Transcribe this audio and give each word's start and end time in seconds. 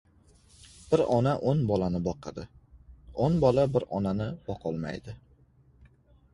•Bir 0.93 1.03
ona 1.15 1.33
o‘n 1.51 1.61
bolani 1.73 2.01
boqadi, 2.07 2.47
o‘n 3.27 3.37
bola 3.47 3.69
bir 3.77 3.87
onani 4.01 4.29
boqolmaydi. 4.51 5.19